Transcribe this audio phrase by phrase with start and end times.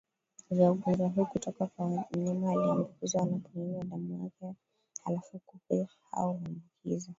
[0.51, 4.55] vya ugonjwa huu kutoka kwa mnyama aliyeambukizwa anaponyonywa damu yake
[5.03, 7.09] Halafu kupe hao huambukiza